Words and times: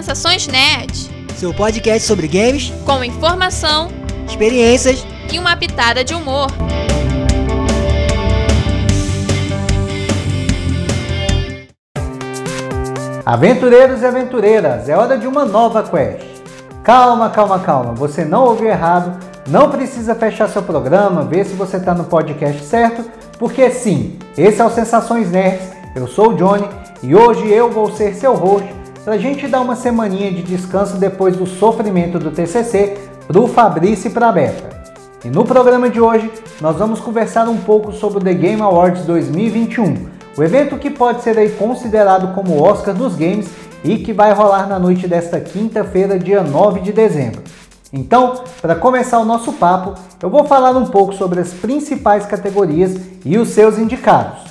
Sensações 0.00 0.46
Nerd, 0.46 1.10
seu 1.36 1.52
podcast 1.52 2.08
sobre 2.08 2.26
games, 2.26 2.72
com 2.86 3.04
informação, 3.04 3.88
experiências 4.26 5.06
e 5.30 5.38
uma 5.38 5.54
pitada 5.54 6.02
de 6.02 6.14
humor. 6.14 6.46
Aventureiros 13.26 14.00
e 14.00 14.06
aventureiras, 14.06 14.88
é 14.88 14.96
hora 14.96 15.18
de 15.18 15.26
uma 15.26 15.44
nova 15.44 15.82
quest. 15.82 16.24
Calma, 16.82 17.28
calma, 17.28 17.58
calma, 17.58 17.92
você 17.92 18.24
não 18.24 18.44
ouviu 18.46 18.68
errado, 18.68 19.20
não 19.48 19.70
precisa 19.70 20.14
fechar 20.14 20.48
seu 20.48 20.62
programa, 20.62 21.24
ver 21.24 21.44
se 21.44 21.52
você 21.52 21.76
está 21.76 21.92
no 21.92 22.04
podcast 22.04 22.64
certo, 22.64 23.04
porque 23.38 23.70
sim, 23.70 24.18
esse 24.38 24.62
é 24.62 24.64
o 24.64 24.70
Sensações 24.70 25.30
Nerds, 25.30 25.68
eu 25.94 26.08
sou 26.08 26.30
o 26.30 26.34
Johnny 26.36 26.66
e 27.02 27.14
hoje 27.14 27.46
eu 27.52 27.70
vou 27.70 27.92
ser 27.92 28.14
seu 28.14 28.34
host 28.34 28.79
para 29.04 29.14
a 29.14 29.18
gente 29.18 29.48
dar 29.48 29.60
uma 29.60 29.76
semaninha 29.76 30.30
de 30.30 30.42
descanso 30.42 30.96
depois 30.96 31.36
do 31.36 31.46
sofrimento 31.46 32.18
do 32.18 32.30
TCC 32.30 32.98
para 33.26 33.40
o 33.40 33.48
Fabrício 33.48 34.08
e 34.08 34.12
para 34.12 34.28
a 34.28 34.32
Beta. 34.32 34.68
E 35.24 35.28
no 35.28 35.44
programa 35.44 35.88
de 35.88 36.00
hoje 36.00 36.30
nós 36.60 36.76
vamos 36.76 37.00
conversar 37.00 37.48
um 37.48 37.58
pouco 37.58 37.92
sobre 37.92 38.18
o 38.18 38.22
The 38.22 38.34
Game 38.34 38.60
Awards 38.60 39.04
2021, 39.04 40.06
o 40.36 40.42
evento 40.42 40.78
que 40.78 40.90
pode 40.90 41.22
ser 41.22 41.38
aí 41.38 41.50
considerado 41.50 42.34
como 42.34 42.52
o 42.52 42.62
Oscar 42.62 42.94
dos 42.94 43.14
games 43.16 43.48
e 43.82 43.98
que 43.98 44.12
vai 44.12 44.32
rolar 44.32 44.66
na 44.68 44.78
noite 44.78 45.08
desta 45.08 45.40
quinta-feira, 45.40 46.18
dia 46.18 46.42
9 46.42 46.80
de 46.80 46.92
dezembro. 46.92 47.42
Então, 47.92 48.44
para 48.60 48.76
começar 48.76 49.18
o 49.18 49.24
nosso 49.24 49.54
papo, 49.54 49.94
eu 50.22 50.30
vou 50.30 50.44
falar 50.44 50.76
um 50.76 50.86
pouco 50.86 51.12
sobre 51.12 51.40
as 51.40 51.52
principais 51.52 52.24
categorias 52.26 52.96
e 53.24 53.36
os 53.36 53.48
seus 53.48 53.78
indicados. 53.78 54.49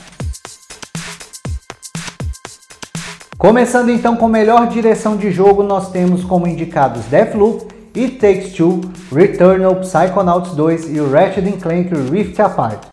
Começando 3.39 3.89
então 3.89 4.17
com 4.17 4.27
melhor 4.27 4.67
direção 4.67 5.16
de 5.16 5.31
jogo, 5.31 5.64
nós 5.64 5.89
temos 5.91 6.25
como 6.25 6.45
indicados 6.45 7.05
Deathloop, 7.05 7.67
It 7.95 8.17
Takes 8.17 8.52
Two, 8.52 8.81
Returnal, 9.16 9.77
Psychonauts 9.77 10.52
2 10.52 10.94
e 10.94 11.00
o 11.00 11.09
Ratchet 11.09 11.49
Clank 11.53 11.89
Rift 12.11 12.38
Apart. 12.41 12.88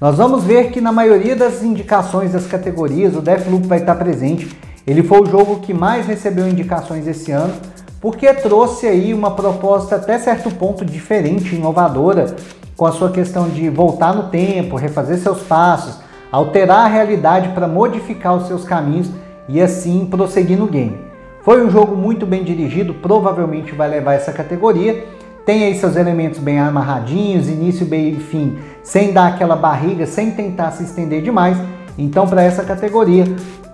Nós 0.00 0.16
vamos 0.16 0.44
ver 0.44 0.70
que 0.70 0.80
na 0.80 0.92
maioria 0.92 1.34
das 1.34 1.64
indicações 1.64 2.30
das 2.30 2.46
categorias 2.46 3.16
o 3.16 3.20
Deathloop 3.20 3.66
vai 3.66 3.78
estar 3.78 3.96
presente. 3.96 4.56
Ele 4.86 5.02
foi 5.02 5.20
o 5.20 5.26
jogo 5.26 5.58
que 5.58 5.74
mais 5.74 6.06
recebeu 6.06 6.46
indicações 6.46 7.08
esse 7.08 7.32
ano, 7.32 7.54
porque 8.00 8.32
trouxe 8.34 8.86
aí 8.86 9.12
uma 9.12 9.32
proposta 9.32 9.96
até 9.96 10.16
certo 10.16 10.48
ponto 10.52 10.84
diferente, 10.84 11.56
inovadora, 11.56 12.36
com 12.76 12.86
a 12.86 12.92
sua 12.92 13.10
questão 13.10 13.48
de 13.48 13.68
voltar 13.68 14.14
no 14.14 14.28
tempo, 14.28 14.76
refazer 14.76 15.18
seus 15.18 15.40
passos, 15.40 15.98
alterar 16.30 16.84
a 16.84 16.88
realidade 16.88 17.48
para 17.48 17.66
modificar 17.66 18.36
os 18.36 18.46
seus 18.46 18.62
caminhos 18.62 19.10
e 19.52 19.60
assim 19.60 20.06
prosseguir 20.06 20.58
no 20.58 20.66
game. 20.66 20.98
Foi 21.42 21.64
um 21.64 21.70
jogo 21.70 21.94
muito 21.94 22.24
bem 22.24 22.42
dirigido, 22.42 22.94
provavelmente 22.94 23.74
vai 23.74 23.88
levar 23.88 24.14
essa 24.14 24.32
categoria. 24.32 25.04
Tem 25.44 25.64
aí 25.64 25.74
seus 25.74 25.96
elementos 25.96 26.38
bem 26.38 26.58
amarradinhos, 26.58 27.48
início, 27.48 27.84
meio 27.84 28.16
e 28.16 28.20
fim, 28.20 28.58
sem 28.82 29.12
dar 29.12 29.26
aquela 29.26 29.56
barriga, 29.56 30.06
sem 30.06 30.30
tentar 30.30 30.70
se 30.70 30.84
estender 30.84 31.20
demais. 31.20 31.58
Então, 31.98 32.26
para 32.26 32.42
essa 32.42 32.64
categoria, 32.64 33.24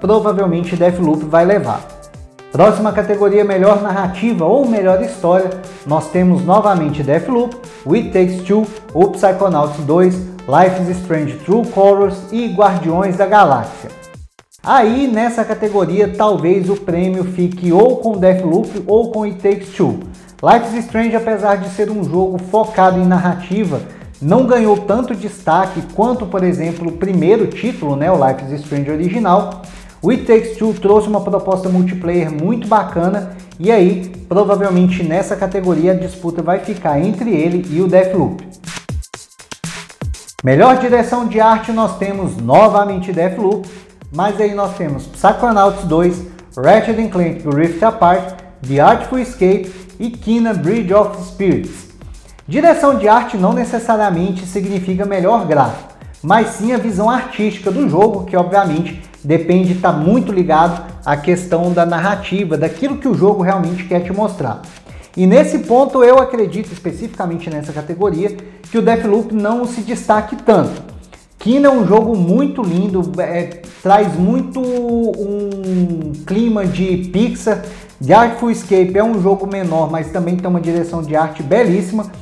provavelmente 0.01 0.75
Deathloop 0.75 1.25
vai 1.27 1.45
levar. 1.45 1.87
Próxima 2.51 2.91
categoria, 2.91 3.45
melhor 3.45 3.83
narrativa 3.83 4.47
ou 4.47 4.67
melhor 4.67 5.03
história, 5.03 5.51
nós 5.87 6.11
temos 6.11 6.43
novamente 6.43 7.03
Deathloop, 7.03 7.55
It 7.93 8.11
Takes 8.11 8.43
Two, 8.43 8.67
o 8.95 9.09
Psychonauts 9.11 9.79
2, 9.85 10.15
Life 10.15 10.83
is 10.83 10.97
Strange 11.01 11.35
True 11.45 11.67
Colors 11.67 12.33
e 12.33 12.49
Guardiões 12.49 13.19
da 13.19 13.27
Galáxia. 13.27 13.98
Aí 14.71 15.09
nessa 15.09 15.47
categoria 15.47 16.13
talvez 16.15 16.69
o 16.69 16.77
prêmio 16.77 17.25
fique 17.25 17.73
ou 17.73 17.97
com 17.97 18.19
Deathloop 18.19 18.83
ou 18.87 19.11
com 19.11 19.23
It 19.23 19.39
Takes 19.41 19.71
Two. 19.71 20.01
Life 20.43 20.77
is 20.77 20.85
Strange, 20.85 21.17
apesar 21.17 21.57
de 21.57 21.71
ser 21.71 21.91
um 21.91 22.05
jogo 22.05 22.37
focado 22.37 23.01
em 23.01 23.07
narrativa, 23.07 23.81
não 24.21 24.47
ganhou 24.47 24.77
tanto 24.77 25.15
destaque 25.15 25.81
quanto, 25.95 26.27
por 26.27 26.45
exemplo, 26.45 26.87
o 26.87 26.93
primeiro 26.93 27.47
título, 27.47 27.97
né, 27.97 28.13
o 28.13 28.23
Life 28.23 28.45
is 28.45 28.61
Strange 28.61 28.91
original. 28.91 29.63
O 30.03 30.11
It 30.11 30.27
Takes 30.27 30.59
Two 30.59 30.75
trouxe 30.75 31.09
uma 31.09 31.23
proposta 31.23 31.71
multiplayer 31.71 32.31
muito 32.31 32.69
bacana 32.69 33.31
e 33.59 33.73
aí, 33.73 34.13
provavelmente 34.29 35.03
nessa 35.03 35.35
categoria 35.35 35.93
a 35.93 35.97
disputa 35.97 36.43
vai 36.43 36.59
ficar 36.59 37.01
entre 37.01 37.31
ele 37.31 37.67
e 37.71 37.81
o 37.81 37.89
Deathloop. 37.89 38.47
Melhor 40.45 40.77
direção 40.77 41.27
de 41.27 41.41
arte 41.41 41.73
nós 41.73 41.97
temos 41.97 42.37
novamente 42.37 43.15
Deathloop, 43.15 43.67
mas 44.13 44.41
aí 44.41 44.55
nós 44.55 44.77
temos 44.77 45.07
Psychonauts 45.07 45.85
2, 45.85 46.27
Ratchet 46.57 47.09
Clank 47.09 47.43
Rift 47.47 47.85
Apart, 47.85 48.35
The 48.67 48.81
Artful 48.81 49.19
Escape 49.19 49.71
e 50.01 50.11
Kina 50.11 50.55
Bridge 50.55 50.93
of 50.93 51.23
Spirits. 51.23 51.89
Direção 52.47 52.97
de 52.97 53.07
arte 53.07 53.37
não 53.37 53.53
necessariamente 53.53 54.47
significa 54.47 55.05
melhor 55.05 55.47
gráfico, 55.47 55.93
mas 56.23 56.49
sim 56.49 56.73
a 56.73 56.79
visão 56.79 57.11
artística 57.11 57.71
do 57.71 57.89
jogo, 57.89 58.25
que 58.25 58.37
obviamente 58.37 59.03
depende 59.23 59.73
estar 59.75 59.93
tá 59.93 59.99
muito 59.99 60.33
ligado 60.33 60.83
à 61.05 61.17
questão 61.17 61.73
da 61.73 61.85
narrativa, 61.85 62.57
daquilo 62.57 62.97
que 62.97 63.09
o 63.09 63.15
jogo 63.15 63.43
realmente 63.43 63.85
quer 63.85 64.01
te 64.01 64.13
mostrar. 64.13 64.63
E 65.17 65.27
nesse 65.27 65.59
ponto 65.61 66.03
eu 66.03 66.19
acredito 66.19 66.73
especificamente 66.73 67.51
nessa 67.51 67.73
categoria 67.73 68.37
que 68.71 68.79
o 68.79 68.83
Deathloop 68.83 69.35
não 69.35 69.67
se 69.67 69.83
destaque 69.83 70.37
tanto. 70.37 70.81
Kina 71.39 71.69
é 71.69 71.71
um 71.71 71.87
jogo 71.87 72.17
muito 72.17 72.63
lindo, 72.63 73.13
é, 73.21 73.63
traz 73.89 74.15
muito 74.19 74.61
um 74.61 76.13
clima 76.27 76.67
de 76.67 77.09
Pixar. 77.11 77.65
The 78.07 78.13
Artful 78.13 78.51
Escape 78.51 78.99
é 78.99 79.03
um 79.03 79.19
jogo 79.19 79.47
menor, 79.47 79.91
mas 79.91 80.13
também 80.13 80.37
tem 80.37 80.47
uma 80.47 80.61
direção 80.61 81.03
de 81.03 81.17
arte 81.17 81.43
belíssima. 81.43 82.13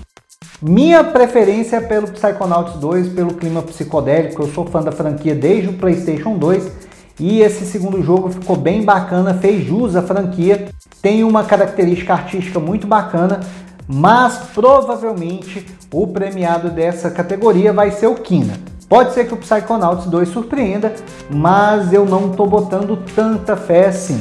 Minha 0.63 1.03
preferência 1.03 1.79
é 1.79 1.81
pelo 1.81 2.07
Psychonauts 2.07 2.75
2, 2.75 3.09
pelo 3.09 3.35
clima 3.35 3.63
psicodélico. 3.63 4.43
Eu 4.43 4.47
sou 4.53 4.65
fã 4.65 4.81
da 4.81 4.93
franquia 4.93 5.35
desde 5.35 5.71
o 5.71 5.73
PlayStation 5.73 6.39
2 6.39 6.71
e 7.19 7.41
esse 7.41 7.65
segundo 7.65 8.01
jogo 8.01 8.31
ficou 8.31 8.55
bem 8.55 8.85
bacana, 8.85 9.35
fez 9.35 9.67
jus 9.67 9.97
à 9.97 10.03
franquia. 10.03 10.69
Tem 11.03 11.25
uma 11.25 11.43
característica 11.43 12.13
artística 12.13 12.61
muito 12.61 12.87
bacana, 12.87 13.41
mas 13.89 14.39
provavelmente 14.55 15.67
o 15.93 16.07
premiado 16.07 16.71
dessa 16.71 17.11
categoria 17.11 17.73
vai 17.73 17.91
ser 17.91 18.07
o 18.07 18.15
Kina. 18.15 18.76
Pode 18.89 19.15
ser 19.15 19.27
que 19.27 19.35
o 19.35 19.37
Psychonauts 19.37 20.07
2 20.07 20.29
surpreenda, 20.29 20.95
mas 21.29 21.93
eu 21.93 22.05
não 22.05 22.31
estou 22.31 22.47
botando 22.47 22.97
tanta 23.15 23.57
fé 23.57 23.87
assim. 23.87 24.21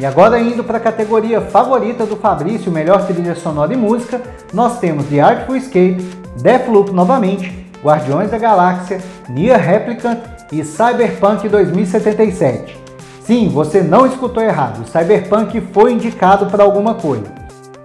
E 0.00 0.04
agora 0.04 0.40
indo 0.40 0.64
para 0.64 0.78
a 0.78 0.80
categoria 0.80 1.40
favorita 1.40 2.04
do 2.04 2.16
Fabrício, 2.16 2.72
melhor 2.72 3.06
trilha 3.06 3.36
sonora 3.36 3.72
e 3.72 3.76
música, 3.76 4.20
nós 4.52 4.80
temos 4.80 5.06
The 5.06 5.20
Artful 5.20 5.56
Escape, 5.56 6.04
Deathloop 6.40 6.92
novamente, 6.92 7.66
Guardiões 7.82 8.30
da 8.30 8.38
Galáxia, 8.38 9.00
Nier 9.28 9.60
Replicant 9.60 10.18
e 10.50 10.64
Cyberpunk 10.64 11.48
2077. 11.48 12.76
Sim, 13.22 13.48
você 13.48 13.80
não 13.80 14.06
escutou 14.06 14.42
errado, 14.42 14.88
Cyberpunk 14.88 15.60
foi 15.72 15.92
indicado 15.92 16.46
para 16.46 16.64
alguma 16.64 16.94
coisa. 16.94 17.37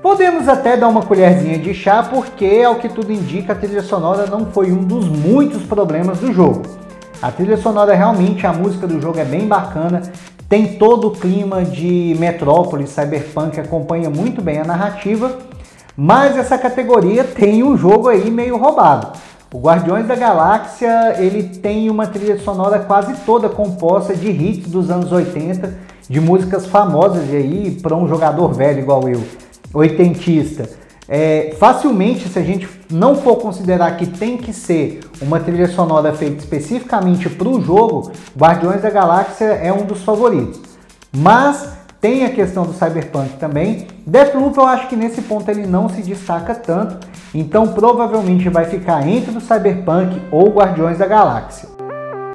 Podemos 0.03 0.49
até 0.49 0.75
dar 0.75 0.89
uma 0.89 1.01
colherzinha 1.01 1.57
de 1.57 1.73
chá, 1.73 2.03
porque, 2.03 2.61
ao 2.61 2.75
que 2.75 2.89
tudo 2.89 3.09
indica, 3.09 3.53
a 3.53 3.55
trilha 3.55 3.81
sonora 3.81 4.25
não 4.25 4.47
foi 4.47 4.69
um 4.69 4.83
dos 4.83 5.07
muitos 5.07 5.63
problemas 5.63 6.19
do 6.19 6.33
jogo. 6.33 6.63
A 7.21 7.31
trilha 7.31 7.55
sonora 7.55 7.95
realmente, 7.95 8.45
a 8.45 8.51
música 8.51 8.85
do 8.85 8.99
jogo 8.99 9.17
é 9.17 9.23
bem 9.23 9.47
bacana, 9.47 10.01
tem 10.49 10.73
todo 10.73 11.07
o 11.07 11.11
clima 11.11 11.63
de 11.63 12.17
Metrópolis, 12.19 12.89
Cyberpunk, 12.89 13.57
acompanha 13.57 14.09
muito 14.09 14.41
bem 14.41 14.59
a 14.59 14.65
narrativa, 14.65 15.37
mas 15.95 16.35
essa 16.35 16.57
categoria 16.57 17.23
tem 17.23 17.63
um 17.63 17.77
jogo 17.77 18.09
aí 18.09 18.29
meio 18.29 18.57
roubado. 18.57 19.17
O 19.53 19.59
Guardiões 19.61 20.05
da 20.05 20.15
Galáxia, 20.15 21.15
ele 21.17 21.43
tem 21.43 21.89
uma 21.89 22.07
trilha 22.07 22.37
sonora 22.39 22.79
quase 22.79 23.13
toda 23.25 23.47
composta 23.47 24.13
de 24.13 24.29
hits 24.29 24.69
dos 24.69 24.91
anos 24.91 25.13
80, 25.13 25.73
de 26.09 26.19
músicas 26.19 26.65
famosas 26.65 27.29
e 27.29 27.37
aí 27.37 27.79
para 27.81 27.95
um 27.95 28.05
jogador 28.05 28.51
velho 28.53 28.79
igual 28.79 29.07
eu 29.07 29.23
oitentista, 29.73 30.69
é, 31.07 31.53
facilmente, 31.59 32.29
se 32.29 32.39
a 32.39 32.43
gente 32.43 32.67
não 32.89 33.15
for 33.15 33.35
considerar 33.35 33.97
que 33.97 34.05
tem 34.05 34.37
que 34.37 34.53
ser 34.53 35.01
uma 35.21 35.39
trilha 35.39 35.67
sonora 35.67 36.13
feita 36.13 36.37
especificamente 36.37 37.29
para 37.29 37.47
o 37.47 37.61
jogo, 37.61 38.11
Guardiões 38.37 38.81
da 38.81 38.89
Galáxia 38.89 39.45
é 39.45 39.71
um 39.73 39.85
dos 39.85 40.01
favoritos. 40.03 40.61
Mas 41.15 41.77
tem 41.99 42.25
a 42.25 42.29
questão 42.29 42.63
do 42.63 42.73
Cyberpunk 42.73 43.37
também. 43.37 43.87
Deathloop 44.05 44.57
eu 44.57 44.65
acho 44.65 44.87
que 44.87 44.95
nesse 44.95 45.21
ponto 45.21 45.49
ele 45.49 45.65
não 45.65 45.89
se 45.89 46.01
destaca 46.01 46.55
tanto, 46.55 47.07
então 47.33 47.67
provavelmente 47.67 48.49
vai 48.49 48.65
ficar 48.65 49.07
entre 49.07 49.37
o 49.37 49.41
Cyberpunk 49.41 50.21
ou 50.31 50.49
Guardiões 50.49 50.97
da 50.97 51.05
Galáxia. 51.05 51.69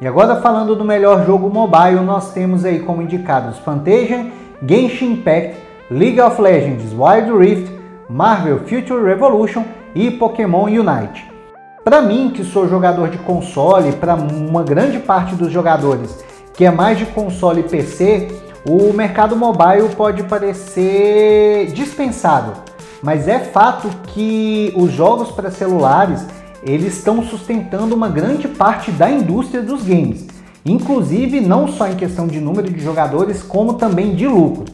E 0.00 0.06
agora 0.06 0.40
falando 0.40 0.76
do 0.76 0.84
melhor 0.84 1.26
jogo 1.26 1.50
mobile, 1.50 2.00
nós 2.00 2.32
temos 2.32 2.64
aí 2.64 2.80
como 2.80 3.02
indicados 3.02 3.58
Fantasia, 3.58 4.30
Genshin 4.64 5.12
Impact, 5.12 5.56
League 5.90 6.20
of 6.20 6.38
Legends 6.38 6.92
Wild 6.92 7.32
Rift, 7.32 7.72
Marvel 8.10 8.58
Future 8.58 9.02
Revolution 9.02 9.64
e 9.94 10.10
Pokémon 10.10 10.64
Unite. 10.64 11.24
Para 11.82 12.02
mim, 12.02 12.28
que 12.28 12.44
sou 12.44 12.68
jogador 12.68 13.08
de 13.08 13.16
console, 13.16 13.92
para 13.92 14.14
uma 14.14 14.62
grande 14.62 14.98
parte 14.98 15.34
dos 15.34 15.50
jogadores 15.50 16.22
que 16.52 16.66
é 16.66 16.70
mais 16.70 16.98
de 16.98 17.06
console 17.06 17.60
e 17.60 17.62
PC, 17.62 18.28
o 18.68 18.92
mercado 18.92 19.34
mobile 19.34 19.88
pode 19.96 20.24
parecer 20.24 21.72
dispensável, 21.72 22.52
mas 23.02 23.26
é 23.26 23.38
fato 23.38 23.88
que 24.08 24.74
os 24.76 24.92
jogos 24.92 25.30
para 25.30 25.50
celulares 25.50 26.26
eles 26.62 26.98
estão 26.98 27.22
sustentando 27.22 27.94
uma 27.94 28.10
grande 28.10 28.46
parte 28.46 28.90
da 28.90 29.08
indústria 29.08 29.62
dos 29.62 29.84
games, 29.84 30.26
inclusive 30.66 31.40
não 31.40 31.66
só 31.66 31.88
em 31.88 31.96
questão 31.96 32.26
de 32.26 32.40
número 32.40 32.68
de 32.70 32.78
jogadores, 32.78 33.42
como 33.42 33.74
também 33.74 34.14
de 34.14 34.26
lucro. 34.26 34.66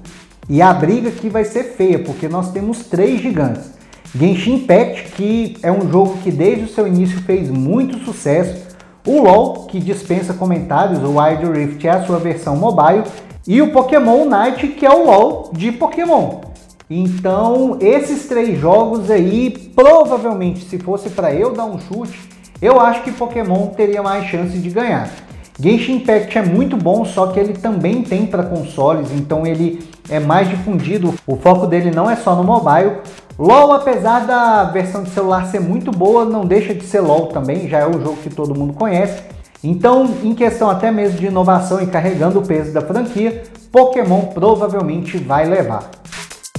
E 0.48 0.60
a 0.60 0.72
briga 0.74 1.08
aqui 1.08 1.28
vai 1.28 1.44
ser 1.44 1.64
feia, 1.74 1.98
porque 1.98 2.28
nós 2.28 2.52
temos 2.52 2.84
três 2.84 3.20
gigantes. 3.20 3.72
Genshin 4.14 4.56
Impact, 4.56 5.12
que 5.12 5.56
é 5.62 5.72
um 5.72 5.90
jogo 5.90 6.18
que 6.22 6.30
desde 6.30 6.64
o 6.64 6.68
seu 6.68 6.86
início 6.86 7.20
fez 7.22 7.48
muito 7.48 7.98
sucesso, 8.04 8.62
o 9.06 9.22
LoL, 9.22 9.66
que 9.66 9.80
dispensa 9.80 10.34
comentários, 10.34 11.02
o 11.02 11.18
Wild 11.18 11.46
Rift 11.46 11.86
é 11.86 11.90
a 11.90 12.04
sua 12.04 12.18
versão 12.18 12.56
mobile, 12.56 13.04
e 13.46 13.60
o 13.60 13.72
Pokémon 13.72 14.22
Unite, 14.22 14.68
que 14.68 14.86
é 14.86 14.90
o 14.90 15.06
LoL 15.06 15.50
de 15.52 15.72
Pokémon. 15.72 16.40
Então, 16.88 17.78
esses 17.80 18.26
três 18.26 18.58
jogos 18.58 19.10
aí, 19.10 19.50
provavelmente, 19.74 20.64
se 20.64 20.78
fosse 20.78 21.08
para 21.08 21.34
eu 21.34 21.52
dar 21.52 21.64
um 21.64 21.78
chute, 21.78 22.18
eu 22.60 22.78
acho 22.80 23.02
que 23.02 23.12
Pokémon 23.12 23.68
teria 23.68 24.02
mais 24.02 24.26
chance 24.26 24.56
de 24.58 24.70
ganhar. 24.70 25.10
Genshin 25.58 25.96
Impact 25.96 26.36
é 26.36 26.42
muito 26.42 26.76
bom, 26.76 27.04
só 27.04 27.28
que 27.28 27.38
ele 27.38 27.52
também 27.52 28.02
tem 28.02 28.26
para 28.26 28.42
consoles, 28.42 29.12
então 29.12 29.46
ele 29.46 29.88
é 30.08 30.18
mais 30.18 30.48
difundido. 30.48 31.14
O 31.26 31.36
foco 31.36 31.66
dele 31.66 31.92
não 31.92 32.10
é 32.10 32.16
só 32.16 32.34
no 32.34 32.42
mobile. 32.42 32.96
LoL, 33.38 33.72
apesar 33.72 34.26
da 34.26 34.64
versão 34.64 35.02
de 35.02 35.10
celular 35.10 35.46
ser 35.46 35.60
muito 35.60 35.90
boa, 35.90 36.24
não 36.24 36.44
deixa 36.44 36.74
de 36.74 36.84
ser 36.84 37.00
LoL 37.00 37.28
também, 37.28 37.68
já 37.68 37.78
é 37.78 37.86
o 37.86 37.92
jogo 37.92 38.16
que 38.16 38.30
todo 38.30 38.54
mundo 38.54 38.72
conhece. 38.72 39.22
Então, 39.62 40.08
em 40.22 40.34
questão 40.34 40.68
até 40.68 40.90
mesmo 40.90 41.18
de 41.18 41.26
inovação 41.26 41.80
e 41.80 41.86
carregando 41.86 42.38
o 42.38 42.46
peso 42.46 42.72
da 42.72 42.80
franquia, 42.80 43.44
Pokémon 43.72 44.26
provavelmente 44.26 45.16
vai 45.16 45.46
levar. 45.46 45.90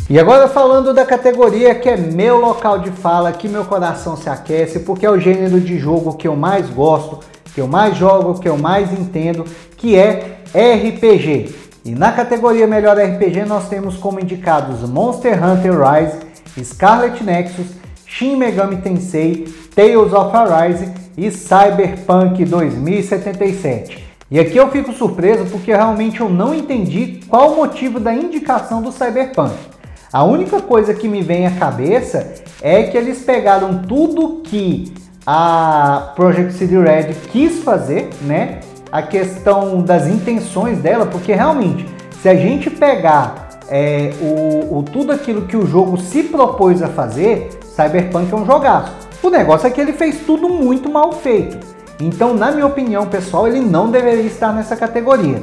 E 0.09 0.19
agora 0.19 0.47
falando 0.47 0.93
da 0.93 1.05
categoria 1.05 1.75
que 1.75 1.89
é 1.89 1.97
meu 1.97 2.39
local 2.39 2.79
de 2.79 2.91
fala, 2.91 3.31
que 3.31 3.47
meu 3.47 3.65
coração 3.65 4.15
se 4.15 4.29
aquece, 4.29 4.79
porque 4.79 5.05
é 5.05 5.09
o 5.09 5.19
gênero 5.19 5.59
de 5.59 5.79
jogo 5.79 6.13
que 6.13 6.27
eu 6.27 6.35
mais 6.35 6.69
gosto, 6.69 7.19
que 7.55 7.61
eu 7.61 7.67
mais 7.67 7.95
jogo, 7.95 8.37
que 8.37 8.49
eu 8.49 8.57
mais 8.57 8.91
entendo, 8.91 9.45
que 9.77 9.95
é 9.95 10.39
RPG. 10.53 11.55
E 11.85 11.91
na 11.91 12.11
categoria 12.11 12.67
Melhor 12.67 12.97
RPG 12.97 13.45
nós 13.45 13.69
temos 13.69 13.95
como 13.95 14.19
indicados 14.19 14.87
Monster 14.89 15.41
Hunter 15.41 15.73
Rise, 15.79 16.17
Scarlet 16.65 17.23
Nexus, 17.23 17.67
Shin 18.05 18.35
Megami 18.35 18.77
Tensei, 18.77 19.47
Tales 19.73 20.11
of 20.11 20.35
Arise 20.35 20.91
e 21.17 21.31
Cyberpunk 21.31 22.43
2077. 22.43 24.05
E 24.29 24.37
aqui 24.37 24.57
eu 24.57 24.69
fico 24.69 24.91
surpreso 24.91 25.45
porque 25.45 25.71
realmente 25.71 26.19
eu 26.19 26.27
não 26.27 26.53
entendi 26.53 27.21
qual 27.29 27.53
o 27.53 27.55
motivo 27.55 28.01
da 28.01 28.13
indicação 28.13 28.81
do 28.81 28.91
Cyberpunk. 28.91 29.55
A 30.11 30.25
única 30.25 30.61
coisa 30.61 30.93
que 30.93 31.07
me 31.07 31.21
vem 31.21 31.47
à 31.47 31.51
cabeça 31.51 32.33
é 32.61 32.83
que 32.83 32.97
eles 32.97 33.23
pegaram 33.23 33.83
tudo 33.83 34.41
que 34.43 35.04
a 35.25 36.13
Project 36.15 36.53
City 36.53 36.77
Red 36.77 37.13
quis 37.31 37.63
fazer, 37.63 38.09
né? 38.21 38.59
A 38.91 39.01
questão 39.01 39.81
das 39.81 40.07
intenções 40.07 40.79
dela, 40.79 41.05
porque 41.05 41.33
realmente, 41.33 41.85
se 42.21 42.29
a 42.29 42.35
gente 42.35 42.69
pegar 42.69 43.49
é, 43.67 44.13
o, 44.21 44.77
o, 44.77 44.83
tudo 44.83 45.11
aquilo 45.11 45.43
que 45.43 45.57
o 45.57 45.65
jogo 45.65 45.97
se 45.97 46.23
propôs 46.23 46.81
a 46.81 46.87
fazer, 46.87 47.49
Cyberpunk 47.63 48.31
é 48.31 48.35
um 48.35 48.45
jogaço. 48.45 48.93
O 49.23 49.29
negócio 49.29 49.67
é 49.67 49.71
que 49.71 49.81
ele 49.81 49.93
fez 49.93 50.19
tudo 50.19 50.47
muito 50.47 50.89
mal 50.89 51.11
feito. 51.11 51.57
Então, 51.99 52.33
na 52.33 52.51
minha 52.51 52.67
opinião 52.67 53.07
pessoal, 53.07 53.47
ele 53.47 53.59
não 53.59 53.89
deveria 53.89 54.25
estar 54.25 54.53
nessa 54.53 54.75
categoria. 54.75 55.41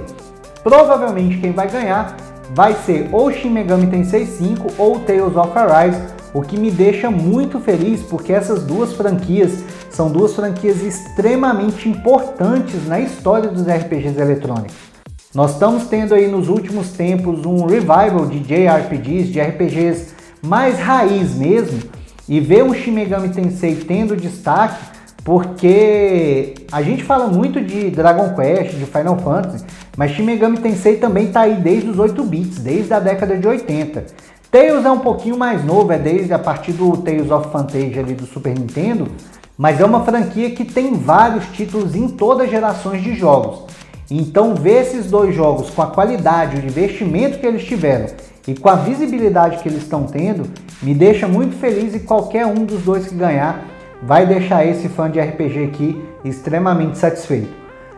Provavelmente 0.62 1.38
quem 1.38 1.50
vai 1.50 1.69
ganhar 1.69 2.17
vai 2.55 2.75
ser 2.75 3.08
ou 3.11 3.32
Shin 3.32 3.50
Megami 3.50 3.87
Tensei 3.87 4.26
5 4.26 4.75
ou 4.79 5.00
Tales 5.00 5.37
of 5.37 5.50
Arise, 5.58 6.00
o 6.34 6.43
que 6.43 6.58
me 6.58 6.70
deixa 6.70 7.11
muito 7.11 7.61
feliz 7.61 8.00
porque 8.02 8.32
essas 8.32 8.62
duas 8.62 8.94
franquias 8.94 9.62
são 9.90 10.11
duas 10.11 10.34
franquias 10.34 10.82
extremamente 10.82 11.88
importantes 11.88 12.87
na 12.87 13.00
história 13.00 13.50
dos 13.50 13.62
RPGs 13.62 14.20
eletrônicos. 14.20 14.93
Nós 15.34 15.52
estamos 15.52 15.87
tendo 15.87 16.14
aí 16.14 16.29
nos 16.29 16.49
últimos 16.49 16.90
tempos 16.90 17.46
um 17.46 17.64
revival 17.64 18.26
de 18.26 18.38
JRPGs, 18.40 19.32
de 19.32 19.40
RPGs 19.40 20.14
mais 20.43 20.79
raiz 20.79 21.34
mesmo, 21.34 21.81
e 22.29 22.38
ver 22.38 22.62
um 22.62 22.75
Shin 22.75 22.93
Megami 22.93 23.31
Tensei 23.31 23.75
tendo 23.76 24.17
destaque, 24.17 24.93
porque 25.25 26.55
a 26.70 26.82
gente 26.82 27.05
fala 27.05 27.29
muito 27.29 27.61
de 27.61 27.90
Dragon 27.90 28.34
Quest, 28.34 28.75
de 28.75 28.84
Final 28.84 29.19
Fantasy, 29.19 29.64
mas 29.96 30.11
Shin 30.12 30.25
Megami 30.25 30.58
Tensei 30.58 30.96
também 30.96 31.29
está 31.29 31.43
aí 31.43 31.55
desde 31.55 31.88
os 31.88 31.99
8 31.99 32.23
bits, 32.25 32.58
desde 32.58 32.93
a 32.93 33.00
década 33.00 33.37
de 33.37 33.46
80. 33.46 34.05
Tails 34.53 34.85
é 34.85 34.91
um 34.91 34.99
pouquinho 34.99 35.39
mais 35.39 35.65
novo, 35.65 35.91
é 35.93 35.99
desde 35.99 36.35
a 36.35 36.39
partir 36.39 36.73
do 36.73 36.95
Tales 36.99 37.31
of 37.31 37.49
Fantasia 37.49 38.03
ali 38.03 38.13
do 38.13 38.27
Super 38.27 38.55
Nintendo, 38.55 39.09
mas 39.57 39.81
é 39.81 39.85
uma 39.87 40.05
franquia 40.05 40.51
que 40.51 40.63
tem 40.63 40.93
vários 40.93 41.47
títulos 41.47 41.97
em 41.97 42.07
todas 42.07 42.45
as 42.45 42.51
gerações 42.51 43.03
de 43.03 43.15
jogos. 43.15 43.65
Então 44.11 44.55
ver 44.55 44.83
esses 44.83 45.11
dois 45.11 45.35
jogos 45.35 45.71
com 45.71 45.81
a 45.81 45.87
qualidade, 45.87 46.61
o 46.61 46.67
investimento 46.67 47.39
que 47.39 47.47
eles 47.47 47.65
tiveram 47.65 48.09
e 48.47 48.55
com 48.55 48.69
a 48.69 48.75
visibilidade 48.75 49.57
que 49.63 49.71
eles 49.71 49.85
estão 49.85 50.05
tendo, 50.05 50.43
me 50.83 50.93
deixa 50.93 51.27
muito 51.27 51.57
feliz 51.57 51.95
e 51.95 52.01
qualquer 52.01 52.45
um 52.45 52.67
dos 52.67 52.83
dois 52.83 53.07
que 53.07 53.15
ganhar 53.15 53.65
vai 54.03 54.27
deixar 54.27 54.67
esse 54.67 54.87
fã 54.87 55.11
de 55.11 55.19
RPG 55.19 55.65
aqui 55.65 56.05
extremamente 56.23 56.99
satisfeito. 56.99 57.49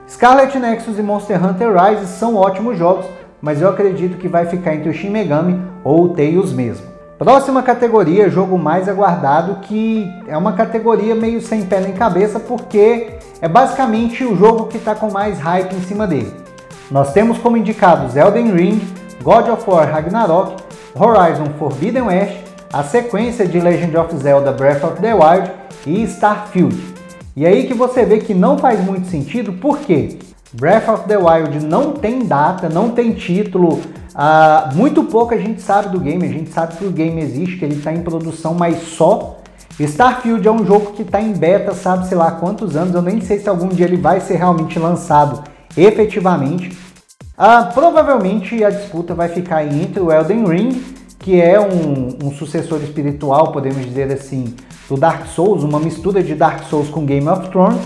Scarlet 0.09 0.57
Nexus 0.57 1.01
e 1.01 1.03
Monster 1.03 1.45
Hunter 1.45 1.75
Rise 1.75 2.07
são 2.07 2.37
ótimos 2.37 2.79
jogos, 2.79 3.07
mas 3.45 3.61
eu 3.61 3.69
acredito 3.69 4.17
que 4.17 4.27
vai 4.27 4.47
ficar 4.47 4.75
entre 4.75 4.89
o 4.89 4.93
Shin 4.95 5.11
Megami 5.11 5.61
ou 5.85 6.05
o 6.05 6.09
Tails 6.09 6.51
mesmo. 6.51 6.87
Próxima 7.19 7.63
categoria, 7.63 8.31
jogo 8.31 8.59
mais 8.59 8.89
aguardado, 8.89 9.57
que 9.57 10.11
é 10.27 10.35
uma 10.35 10.55
categoria 10.55 11.15
meio 11.15 11.43
sem 11.43 11.63
pé 11.67 11.79
nem 11.79 11.93
cabeça, 11.93 12.41
porque 12.41 13.19
é 13.43 13.47
basicamente 13.47 14.25
o 14.25 14.35
jogo 14.35 14.65
que 14.69 14.79
está 14.79 14.95
com 14.95 15.11
mais 15.11 15.39
hype 15.39 15.75
em 15.75 15.83
cima 15.83 16.07
dele. 16.07 16.33
Nós 16.91 17.13
temos 17.13 17.37
como 17.37 17.59
indicados 17.59 18.17
Elden 18.17 18.51
Ring, 18.51 18.81
God 19.23 19.47
of 19.51 19.71
War 19.71 19.93
Ragnarok, 19.93 20.63
Horizon 20.99 21.51
Forbidden 21.59 22.05
West, 22.05 22.39
a 22.73 22.83
sequência 22.83 23.47
de 23.47 23.61
Legend 23.61 23.95
of 23.99 24.17
Zelda 24.17 24.53
Breath 24.53 24.83
of 24.85 25.03
the 25.03 25.13
Wild 25.13 25.53
e 25.87 26.03
Starfield. 26.05 26.83
E 27.37 27.45
aí 27.45 27.67
que 27.67 27.75
você 27.75 28.07
vê 28.07 28.21
que 28.21 28.33
não 28.33 28.57
faz 28.57 28.83
muito 28.83 29.07
sentido, 29.09 29.53
porque 29.53 30.17
Breath 30.57 30.89
of 30.89 31.09
the 31.09 31.17
Wild 31.17 31.65
não 31.67 31.93
tem 31.93 32.25
data, 32.25 32.69
não 32.69 32.91
tem 32.91 33.13
título, 33.13 33.81
uh, 34.15 34.75
muito 34.75 35.03
pouco 35.05 35.35
a 35.35 35.37
gente 35.37 35.61
sabe 35.61 35.89
do 35.89 35.99
game, 35.99 36.25
a 36.25 36.31
gente 36.31 36.51
sabe 36.51 36.77
que 36.77 36.85
o 36.85 36.93
game 36.93 37.21
existe, 37.21 37.57
que 37.57 37.65
ele 37.65 37.75
está 37.75 37.93
em 37.93 38.03
produção, 38.03 38.55
mas 38.55 38.83
só. 38.83 39.41
Starfield 39.81 40.47
é 40.47 40.53
um 40.53 40.65
jogo 40.65 40.93
que 40.93 41.03
está 41.03 41.21
em 41.21 41.33
beta, 41.33 41.75
sabe 41.75 42.07
sei 42.07 42.17
lá 42.17 42.31
quantos 42.31 42.77
anos, 42.77 42.95
eu 42.95 43.03
nem 43.03 43.21
sei 43.21 43.41
se 43.41 43.49
algum 43.49 43.67
dia 43.67 43.87
ele 43.87 43.97
vai 43.97 44.21
ser 44.21 44.37
realmente 44.37 44.79
lançado 44.79 45.43
efetivamente. 45.77 46.79
Ah, 47.37 47.71
provavelmente 47.75 48.63
a 48.63 48.71
disputa 48.71 49.13
vai 49.13 49.29
ficar 49.29 49.67
entre 49.67 49.99
o 49.99 50.13
Elden 50.13 50.47
Ring, 50.47 50.85
que 51.19 51.41
é 51.41 51.59
um, 51.59 52.29
um, 52.29 52.31
sucessor 52.31 52.81
espiritual, 52.85 53.51
podemos 53.51 53.85
dizer 53.85 54.13
assim, 54.13 54.55
do 54.89 54.97
Dark 54.97 55.27
Souls, 55.27 55.65
uma 55.65 55.81
mistura 55.81 56.23
de 56.23 56.37
Dark 56.37 56.63
Souls 56.71 56.89
com 56.89 57.05
Game 57.05 57.29
of 57.29 57.49
Thrones, 57.49 57.81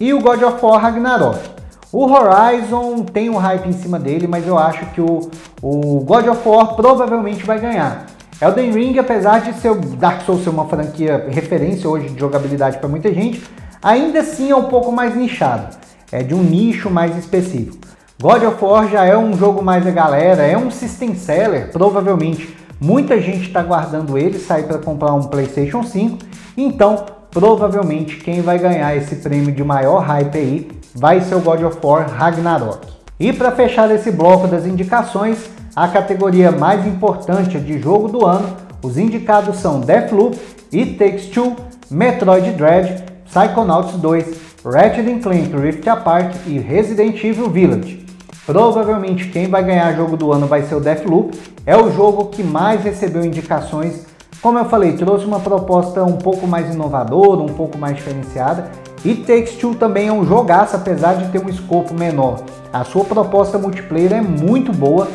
e 0.00 0.14
o 0.14 0.20
God 0.22 0.42
of 0.42 0.64
War 0.64 0.80
Ragnarok. 0.80 1.55
O 1.92 2.04
Horizon 2.04 3.04
tem 3.04 3.30
um 3.30 3.36
hype 3.36 3.68
em 3.68 3.72
cima 3.72 3.98
dele, 3.98 4.26
mas 4.26 4.46
eu 4.46 4.58
acho 4.58 4.86
que 4.86 5.00
o, 5.00 5.30
o 5.62 6.00
God 6.00 6.26
of 6.26 6.48
War 6.48 6.74
provavelmente 6.74 7.44
vai 7.44 7.60
ganhar. 7.60 8.06
Elden 8.40 8.72
Ring, 8.72 8.98
apesar 8.98 9.40
de 9.40 9.54
ser 9.54 9.74
Dark 9.74 10.22
Souls 10.22 10.42
ser 10.42 10.50
uma 10.50 10.66
franquia 10.66 11.26
referência 11.30 11.88
hoje 11.88 12.08
de 12.08 12.18
jogabilidade 12.18 12.78
para 12.78 12.88
muita 12.88 13.14
gente, 13.14 13.42
ainda 13.80 14.20
assim 14.20 14.50
é 14.50 14.56
um 14.56 14.64
pouco 14.64 14.90
mais 14.90 15.14
nichado, 15.14 15.76
é 16.10 16.22
de 16.22 16.34
um 16.34 16.42
nicho 16.42 16.90
mais 16.90 17.16
específico. 17.16 17.78
God 18.20 18.42
of 18.42 18.64
War 18.64 18.88
já 18.88 19.04
é 19.04 19.16
um 19.16 19.36
jogo 19.36 19.62
mais 19.62 19.84
da 19.84 19.90
galera, 19.90 20.42
é 20.42 20.58
um 20.58 20.70
system 20.70 21.14
seller, 21.14 21.70
provavelmente 21.70 22.54
muita 22.80 23.20
gente 23.20 23.46
está 23.46 23.62
guardando 23.62 24.18
ele 24.18 24.38
sair 24.38 24.64
para 24.64 24.78
comprar 24.78 25.14
um 25.14 25.22
PlayStation 25.22 25.82
5, 25.82 26.18
então 26.56 27.06
provavelmente 27.30 28.16
quem 28.16 28.42
vai 28.42 28.58
ganhar 28.58 28.94
esse 28.96 29.16
prêmio 29.16 29.52
de 29.52 29.62
maior 29.62 30.00
hype 30.00 30.36
aí 30.36 30.75
vai 30.96 31.20
ser 31.20 31.34
o 31.34 31.40
God 31.40 31.62
of 31.62 31.78
War 31.82 32.08
Ragnarok. 32.08 32.86
E 33.20 33.32
para 33.32 33.52
fechar 33.52 33.90
esse 33.90 34.10
bloco 34.10 34.46
das 34.46 34.66
indicações, 34.66 35.38
a 35.74 35.86
categoria 35.88 36.50
mais 36.50 36.86
importante 36.86 37.58
de 37.58 37.78
jogo 37.78 38.08
do 38.08 38.24
ano, 38.24 38.56
os 38.82 38.96
indicados 38.96 39.58
são 39.58 39.80
Deathloop, 39.80 40.38
It 40.72 40.94
Takes 40.94 41.26
Two, 41.26 41.56
Metroid 41.90 42.50
Dread, 42.52 43.04
Psychonauts 43.26 43.94
2, 43.96 44.46
Ratchet 44.64 45.20
Clank 45.20 45.56
Rift 45.56 45.88
Apart 45.88 46.34
e 46.46 46.58
Resident 46.58 47.22
Evil 47.22 47.50
Village. 47.50 48.06
Provavelmente 48.46 49.28
quem 49.28 49.48
vai 49.48 49.64
ganhar 49.64 49.94
jogo 49.94 50.16
do 50.16 50.32
ano 50.32 50.46
vai 50.46 50.62
ser 50.62 50.76
o 50.76 50.80
Deathloop. 50.80 51.36
É 51.66 51.76
o 51.76 51.90
jogo 51.92 52.26
que 52.26 52.42
mais 52.42 52.82
recebeu 52.82 53.24
indicações. 53.24 54.06
Como 54.40 54.58
eu 54.58 54.64
falei, 54.66 54.92
trouxe 54.92 55.24
uma 55.24 55.40
proposta 55.40 56.04
um 56.04 56.16
pouco 56.16 56.46
mais 56.46 56.72
inovadora, 56.72 57.40
um 57.40 57.54
pouco 57.54 57.76
mais 57.76 57.96
diferenciada. 57.96 58.70
E 59.06 59.14
Takes 59.14 59.52
Two 59.52 59.76
também 59.76 60.08
é 60.08 60.12
um 60.12 60.26
jogaço, 60.26 60.74
apesar 60.74 61.14
de 61.14 61.28
ter 61.28 61.38
um 61.38 61.48
escopo 61.48 61.94
menor. 61.94 62.40
A 62.72 62.82
sua 62.82 63.04
proposta 63.04 63.56
multiplayer 63.56 64.14
é 64.14 64.20
muito 64.20 64.72
boa. 64.72 65.06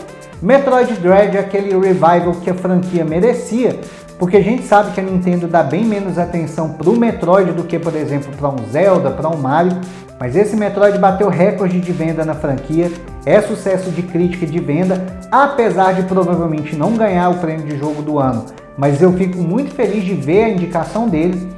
Metroid 0.41 0.93
Dread, 0.93 1.37
aquele 1.37 1.77
revival 1.77 2.31
que 2.41 2.49
a 2.49 2.53
franquia 2.53 3.03
merecia, 3.03 3.81
porque 4.17 4.37
a 4.37 4.41
gente 4.41 4.63
sabe 4.63 4.93
que 4.93 5.01
a 5.01 5.03
Nintendo 5.03 5.45
dá 5.45 5.61
bem 5.61 5.83
menos 5.83 6.17
atenção 6.17 6.69
para 6.69 6.89
o 6.89 6.97
Metroid 6.97 7.51
do 7.51 7.65
que, 7.65 7.77
por 7.77 7.93
exemplo, 7.93 8.31
para 8.37 8.47
um 8.47 8.65
Zelda, 8.71 9.11
para 9.11 9.27
um 9.27 9.35
Mario, 9.35 9.77
mas 10.17 10.37
esse 10.37 10.55
Metroid 10.55 10.97
bateu 10.97 11.27
recorde 11.27 11.81
de 11.81 11.91
venda 11.91 12.23
na 12.23 12.33
franquia, 12.33 12.89
é 13.25 13.41
sucesso 13.41 13.91
de 13.91 14.03
crítica 14.03 14.45
e 14.45 14.47
de 14.47 14.59
venda, 14.59 15.05
apesar 15.29 15.95
de 15.95 16.03
provavelmente 16.03 16.77
não 16.77 16.93
ganhar 16.93 17.27
o 17.27 17.39
prêmio 17.39 17.65
de 17.65 17.77
jogo 17.77 18.01
do 18.01 18.17
ano, 18.17 18.45
mas 18.77 19.01
eu 19.01 19.11
fico 19.11 19.37
muito 19.37 19.75
feliz 19.75 20.05
de 20.05 20.13
ver 20.13 20.45
a 20.45 20.49
indicação 20.49 21.09
dele. 21.09 21.51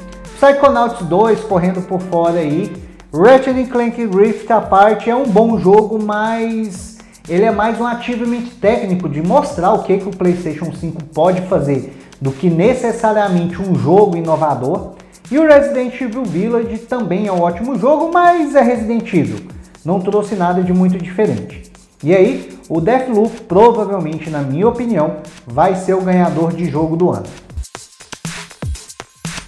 Psychonauts 0.44 1.02
2 1.04 1.40
correndo 1.46 1.82
por 1.84 2.02
fora 2.02 2.40
aí, 2.40 2.70
Ratchet 3.14 3.66
Clank 3.68 4.06
Rift 4.08 4.52
Apart 4.52 5.08
é 5.08 5.16
um 5.16 5.24
bom 5.24 5.58
jogo, 5.58 5.98
mas 6.04 6.98
ele 7.30 7.46
é 7.46 7.52
mais 7.52 7.80
um 7.80 7.88
achievement 7.88 8.44
técnico 8.60 9.08
de 9.08 9.22
mostrar 9.22 9.72
o 9.72 9.84
que, 9.84 10.00
que 10.00 10.10
o 10.10 10.12
PlayStation 10.12 10.70
5 10.74 11.02
pode 11.14 11.44
fazer 11.44 11.98
do 12.20 12.30
que 12.30 12.50
necessariamente 12.50 13.62
um 13.62 13.74
jogo 13.74 14.18
inovador. 14.18 14.96
E 15.32 15.40
o 15.40 15.48
Resident 15.48 15.94
Evil 16.02 16.26
Village 16.26 16.80
também 16.80 17.26
é 17.28 17.32
um 17.32 17.40
ótimo 17.40 17.80
jogo, 17.80 18.12
mas 18.14 18.54
é 18.54 18.62
Resident 18.62 19.14
Evil. 19.14 19.48
Não 19.86 20.02
trouxe 20.02 20.36
nada 20.36 20.62
de 20.62 20.74
muito 20.74 20.98
diferente. 20.98 21.72
E 22.04 22.14
aí, 22.14 22.50
o 22.68 22.82
Deathloop 22.82 23.44
provavelmente, 23.44 24.30
na 24.30 24.42
minha 24.42 24.68
opinião, 24.68 25.20
vai 25.48 25.74
ser 25.78 25.94
o 25.94 26.02
ganhador 26.02 26.52
de 26.52 26.70
jogo 26.70 26.98
do 26.98 27.12
ano. 27.12 27.28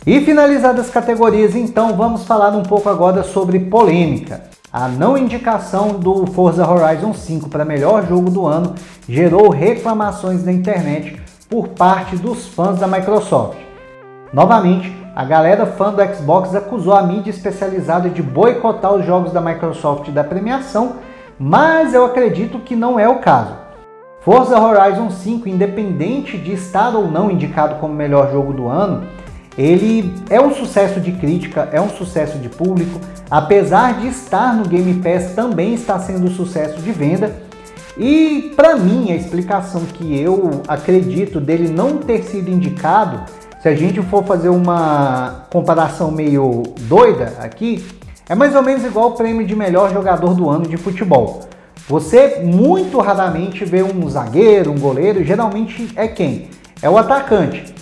E 0.07 0.21
finalizadas 0.21 0.85
as 0.85 0.91
categorias, 0.91 1.55
então 1.55 1.97
vamos 1.97 2.25
falar 2.25 2.49
um 2.49 2.61
pouco 2.61 2.87
agora 2.87 3.23
sobre 3.23 3.57
polêmica. 3.59 4.43
A 4.71 4.87
não 4.87 5.17
indicação 5.17 5.97
do 5.97 6.27
Forza 6.27 6.63
Horizon 6.69 7.11
5 7.11 7.49
para 7.49 7.65
melhor 7.65 8.05
jogo 8.05 8.29
do 8.29 8.45
ano 8.45 8.75
gerou 9.09 9.49
reclamações 9.49 10.45
na 10.45 10.51
internet 10.51 11.19
por 11.49 11.69
parte 11.69 12.15
dos 12.17 12.47
fãs 12.47 12.77
da 12.79 12.87
Microsoft. 12.87 13.57
Novamente, 14.31 14.95
a 15.15 15.25
galera 15.25 15.65
fã 15.65 15.91
do 15.91 16.15
Xbox 16.15 16.53
acusou 16.53 16.93
a 16.93 17.01
mídia 17.01 17.31
especializada 17.31 18.07
de 18.07 18.21
boicotar 18.21 18.93
os 18.93 19.03
jogos 19.03 19.33
da 19.33 19.41
Microsoft 19.41 20.11
da 20.11 20.23
premiação, 20.23 20.97
mas 21.39 21.95
eu 21.95 22.05
acredito 22.05 22.59
que 22.59 22.75
não 22.75 22.99
é 22.99 23.09
o 23.09 23.21
caso. 23.21 23.55
Forza 24.21 24.59
Horizon 24.59 25.09
5, 25.09 25.49
independente 25.49 26.37
de 26.37 26.51
estar 26.51 26.95
ou 26.95 27.09
não 27.09 27.31
indicado 27.31 27.75
como 27.75 27.93
melhor 27.93 28.31
jogo 28.31 28.53
do 28.53 28.67
ano, 28.67 29.07
ele 29.57 30.13
é 30.29 30.39
um 30.39 30.53
sucesso 30.53 30.99
de 30.99 31.13
crítica, 31.13 31.69
é 31.71 31.79
um 31.79 31.89
sucesso 31.89 32.37
de 32.37 32.49
público, 32.49 32.99
apesar 33.29 33.99
de 33.99 34.07
estar 34.07 34.53
no 34.53 34.67
Game 34.67 34.93
Pass, 35.01 35.33
também 35.33 35.73
está 35.73 35.97
sendo 35.99 36.27
um 36.27 36.31
sucesso 36.31 36.81
de 36.81 36.91
venda. 36.91 37.33
E 37.97 38.53
para 38.55 38.75
mim, 38.75 39.11
a 39.11 39.15
explicação 39.15 39.81
que 39.85 40.19
eu 40.19 40.61
acredito 40.67 41.39
dele 41.39 41.69
não 41.69 41.97
ter 41.97 42.23
sido 42.23 42.49
indicado, 42.49 43.23
se 43.61 43.69
a 43.69 43.75
gente 43.75 44.01
for 44.01 44.23
fazer 44.25 44.49
uma 44.49 45.45
comparação 45.51 46.11
meio 46.11 46.63
doida 46.81 47.33
aqui, 47.39 47.85
é 48.27 48.35
mais 48.35 48.53
ou 48.55 48.61
menos 48.61 48.83
igual 48.83 49.09
o 49.09 49.11
prêmio 49.11 49.45
de 49.47 49.55
melhor 49.55 49.93
jogador 49.93 50.33
do 50.33 50.49
ano 50.49 50.67
de 50.67 50.75
futebol. 50.75 51.41
Você 51.87 52.41
muito 52.43 52.99
raramente 52.99 53.63
vê 53.63 53.83
um 53.83 54.09
zagueiro, 54.09 54.71
um 54.71 54.79
goleiro, 54.79 55.23
geralmente 55.23 55.87
é 55.95 56.07
quem? 56.07 56.49
É 56.81 56.89
o 56.89 56.97
atacante. 56.97 57.73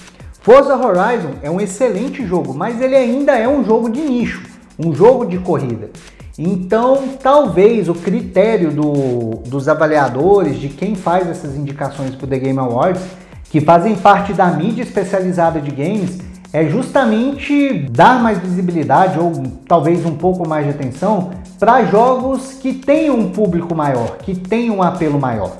Forza 0.43 0.75
Horizon 0.75 1.35
é 1.41 1.49
um 1.49 1.61
excelente 1.61 2.27
jogo, 2.27 2.53
mas 2.53 2.81
ele 2.81 2.97
ainda 2.97 3.31
é 3.31 3.47
um 3.47 3.63
jogo 3.63 3.89
de 3.89 4.01
nicho, 4.01 4.43
um 4.77 4.93
jogo 4.93 5.25
de 5.25 5.37
corrida. 5.37 5.89
Então, 6.37 7.01
talvez 7.21 7.87
o 7.87 7.93
critério 7.93 8.69
do, 8.69 9.41
dos 9.47 9.69
avaliadores, 9.69 10.59
de 10.59 10.67
quem 10.67 10.95
faz 10.95 11.29
essas 11.29 11.55
indicações 11.55 12.13
para 12.13 12.25
o 12.25 12.27
The 12.27 12.39
Game 12.39 12.59
Awards, 12.59 13.01
que 13.49 13.61
fazem 13.61 13.95
parte 13.95 14.33
da 14.33 14.47
mídia 14.47 14.83
especializada 14.83 15.61
de 15.61 15.71
games, 15.71 16.19
é 16.51 16.65
justamente 16.65 17.87
dar 17.89 18.21
mais 18.21 18.37
visibilidade 18.37 19.17
ou 19.17 19.31
talvez 19.65 20.05
um 20.05 20.17
pouco 20.17 20.45
mais 20.45 20.65
de 20.65 20.71
atenção 20.71 21.31
para 21.57 21.85
jogos 21.85 22.51
que 22.55 22.73
tenham 22.73 23.17
um 23.17 23.31
público 23.31 23.73
maior, 23.73 24.17
que 24.17 24.35
tenham 24.35 24.75
um 24.75 24.83
apelo 24.83 25.17
maior. 25.17 25.55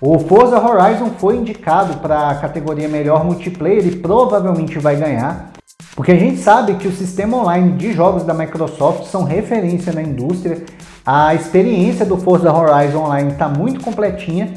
O 0.00 0.16
Forza 0.20 0.64
Horizon 0.64 1.10
foi 1.18 1.38
indicado 1.38 1.96
para 1.96 2.30
a 2.30 2.34
categoria 2.36 2.88
melhor 2.88 3.24
multiplayer 3.24 3.84
e 3.84 3.96
provavelmente 3.96 4.78
vai 4.78 4.94
ganhar, 4.94 5.50
porque 5.96 6.12
a 6.12 6.16
gente 6.16 6.38
sabe 6.38 6.74
que 6.74 6.86
o 6.86 6.92
sistema 6.92 7.38
online 7.38 7.72
de 7.72 7.92
jogos 7.92 8.22
da 8.22 8.32
Microsoft 8.32 9.06
são 9.06 9.24
referência 9.24 9.92
na 9.92 10.00
indústria. 10.00 10.64
A 11.04 11.34
experiência 11.34 12.06
do 12.06 12.16
Forza 12.16 12.52
Horizon 12.52 13.06
Online 13.06 13.32
está 13.32 13.48
muito 13.48 13.80
completinha, 13.80 14.54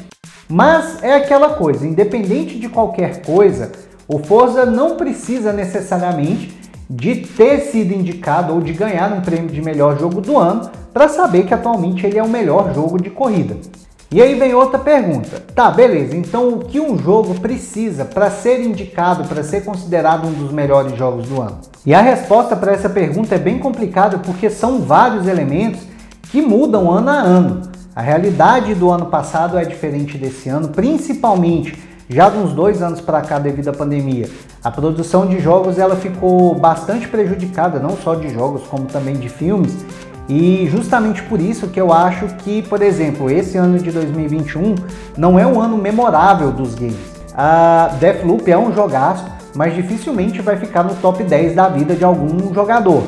mas 0.48 1.02
é 1.02 1.16
aquela 1.16 1.54
coisa, 1.54 1.84
independente 1.84 2.56
de 2.60 2.68
qualquer 2.68 3.22
coisa, 3.22 3.72
o 4.06 4.20
Forza 4.20 4.64
não 4.64 4.96
precisa 4.96 5.52
necessariamente 5.52 6.56
de 6.88 7.16
ter 7.16 7.62
sido 7.62 7.92
indicado 7.92 8.52
ou 8.52 8.60
de 8.60 8.72
ganhar 8.72 9.12
um 9.12 9.22
prêmio 9.22 9.50
de 9.50 9.60
melhor 9.60 9.98
jogo 9.98 10.20
do 10.20 10.38
ano 10.38 10.70
para 10.94 11.08
saber 11.08 11.46
que 11.46 11.54
atualmente 11.54 12.06
ele 12.06 12.16
é 12.16 12.22
o 12.22 12.28
melhor 12.28 12.72
jogo 12.72 13.02
de 13.02 13.10
corrida. 13.10 13.56
E 14.12 14.20
aí 14.20 14.38
vem 14.38 14.52
outra 14.52 14.78
pergunta. 14.78 15.42
Tá, 15.54 15.70
beleza. 15.70 16.14
Então 16.14 16.50
o 16.50 16.58
que 16.58 16.78
um 16.78 16.98
jogo 16.98 17.40
precisa 17.40 18.04
para 18.04 18.30
ser 18.30 18.60
indicado, 18.60 19.24
para 19.24 19.42
ser 19.42 19.64
considerado 19.64 20.28
um 20.28 20.32
dos 20.32 20.52
melhores 20.52 20.94
jogos 20.98 21.26
do 21.26 21.40
ano? 21.40 21.58
E 21.86 21.94
a 21.94 22.02
resposta 22.02 22.54
para 22.54 22.72
essa 22.72 22.90
pergunta 22.90 23.34
é 23.34 23.38
bem 23.38 23.58
complicada 23.58 24.18
porque 24.18 24.50
são 24.50 24.82
vários 24.82 25.26
elementos 25.26 25.80
que 26.30 26.42
mudam 26.42 26.90
ano 26.90 27.08
a 27.08 27.14
ano. 27.14 27.62
A 27.96 28.02
realidade 28.02 28.74
do 28.74 28.90
ano 28.90 29.06
passado 29.06 29.56
é 29.56 29.64
diferente 29.64 30.18
desse 30.18 30.48
ano, 30.50 30.68
principalmente 30.68 31.90
já 32.08 32.28
de 32.28 32.36
uns 32.36 32.52
dois 32.52 32.82
anos 32.82 33.00
para 33.00 33.22
cá 33.22 33.38
devido 33.38 33.68
à 33.68 33.72
pandemia. 33.72 34.28
A 34.62 34.70
produção 34.70 35.26
de 35.26 35.40
jogos 35.40 35.78
ela 35.78 35.96
ficou 35.96 36.54
bastante 36.54 37.08
prejudicada, 37.08 37.78
não 37.78 37.96
só 37.96 38.14
de 38.14 38.28
jogos 38.28 38.62
como 38.64 38.84
também 38.84 39.16
de 39.16 39.28
filmes. 39.28 39.74
E 40.28 40.68
justamente 40.70 41.22
por 41.22 41.40
isso 41.40 41.68
que 41.68 41.80
eu 41.80 41.92
acho 41.92 42.26
que, 42.38 42.62
por 42.62 42.80
exemplo, 42.80 43.30
esse 43.30 43.58
ano 43.58 43.78
de 43.78 43.90
2021 43.90 44.74
não 45.16 45.38
é 45.38 45.46
um 45.46 45.60
ano 45.60 45.76
memorável 45.76 46.50
dos 46.50 46.74
games. 46.74 47.12
A 47.34 47.96
Deathloop 47.98 48.50
é 48.50 48.56
um 48.56 48.72
jogaço, 48.72 49.24
mas 49.54 49.74
dificilmente 49.74 50.40
vai 50.40 50.56
ficar 50.56 50.82
no 50.82 50.94
top 50.96 51.22
10 51.24 51.54
da 51.54 51.68
vida 51.68 51.94
de 51.94 52.04
algum 52.04 52.52
jogador. 52.54 53.02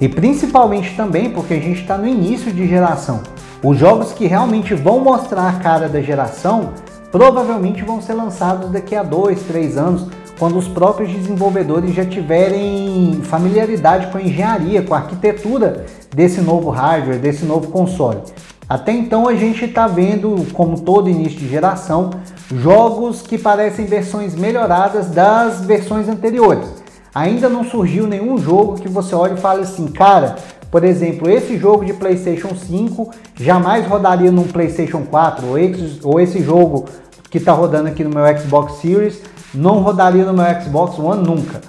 E 0.00 0.08
principalmente 0.08 0.96
também 0.96 1.30
porque 1.30 1.54
a 1.54 1.60
gente 1.60 1.82
está 1.82 1.98
no 1.98 2.06
início 2.06 2.52
de 2.52 2.66
geração. 2.66 3.20
Os 3.62 3.76
jogos 3.76 4.12
que 4.12 4.26
realmente 4.26 4.74
vão 4.74 5.00
mostrar 5.00 5.48
a 5.48 5.52
cara 5.54 5.88
da 5.88 6.00
geração 6.00 6.70
provavelmente 7.12 7.82
vão 7.82 8.00
ser 8.00 8.14
lançados 8.14 8.70
daqui 8.70 8.94
a 8.94 9.02
2, 9.02 9.42
3 9.42 9.76
anos, 9.76 10.06
quando 10.40 10.56
os 10.56 10.66
próprios 10.66 11.12
desenvolvedores 11.12 11.94
já 11.94 12.02
tiverem 12.02 13.20
familiaridade 13.24 14.06
com 14.06 14.16
a 14.16 14.22
engenharia, 14.22 14.80
com 14.80 14.94
a 14.94 14.96
arquitetura 14.96 15.84
desse 16.14 16.40
novo 16.40 16.70
hardware, 16.70 17.18
desse 17.18 17.44
novo 17.44 17.70
console. 17.70 18.20
Até 18.66 18.90
então 18.90 19.28
a 19.28 19.34
gente 19.34 19.66
está 19.66 19.86
vendo, 19.86 20.46
como 20.54 20.80
todo 20.80 21.10
início 21.10 21.38
de 21.38 21.46
geração, 21.46 22.08
jogos 22.56 23.20
que 23.20 23.36
parecem 23.36 23.84
versões 23.84 24.34
melhoradas 24.34 25.10
das 25.10 25.60
versões 25.60 26.08
anteriores. 26.08 26.82
Ainda 27.14 27.50
não 27.50 27.62
surgiu 27.62 28.06
nenhum 28.06 28.38
jogo 28.38 28.80
que 28.80 28.88
você 28.88 29.14
olhe 29.14 29.34
e 29.34 29.40
fale 29.40 29.64
assim, 29.64 29.88
cara, 29.88 30.36
por 30.70 30.84
exemplo, 30.84 31.28
esse 31.28 31.58
jogo 31.58 31.84
de 31.84 31.92
PlayStation 31.92 32.54
5 32.54 33.10
jamais 33.34 33.86
rodaria 33.86 34.32
num 34.32 34.44
PlayStation 34.44 35.02
4, 35.02 35.46
ou 35.46 35.58
esse, 35.58 36.00
ou 36.02 36.18
esse 36.18 36.42
jogo 36.42 36.86
que 37.30 37.38
está 37.38 37.52
rodando 37.52 37.88
aqui 37.88 38.02
no 38.02 38.10
meu 38.10 38.26
Xbox 38.38 38.74
Series 38.74 39.22
não 39.54 39.80
rodaria 39.80 40.24
no 40.24 40.32
meu 40.32 40.44
Xbox 40.60 40.98
One 40.98 41.26
nunca. 41.26 41.60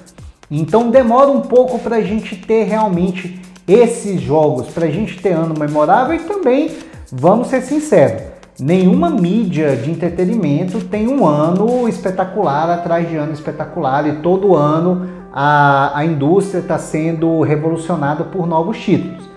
Então 0.49 0.89
demora 0.89 1.29
um 1.29 1.41
pouco 1.41 1.79
para 1.79 1.97
a 1.97 2.01
gente 2.01 2.35
ter 2.35 2.63
realmente 2.63 3.41
esses 3.67 4.19
jogos, 4.19 4.67
para 4.69 4.85
a 4.85 4.91
gente 4.91 5.21
ter 5.21 5.31
ano 5.31 5.53
memorável 5.57 6.15
e 6.15 6.19
também, 6.19 6.71
vamos 7.11 7.47
ser 7.47 7.61
sinceros, 7.61 8.23
nenhuma 8.59 9.09
mídia 9.09 9.75
de 9.77 9.89
entretenimento 9.89 10.81
tem 10.81 11.07
um 11.07 11.25
ano 11.25 11.87
espetacular 11.87 12.69
atrás 12.69 13.07
de 13.07 13.15
ano 13.15 13.31
espetacular 13.31 14.05
e 14.07 14.17
todo 14.17 14.55
ano 14.55 15.07
a, 15.31 15.97
a 15.97 16.03
indústria 16.03 16.59
está 16.59 16.77
sendo 16.77 17.41
revolucionada 17.41 18.23
por 18.25 18.45
novos 18.45 18.77
títulos. 18.77 19.29